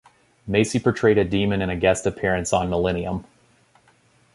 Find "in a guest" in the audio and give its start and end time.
1.61-2.07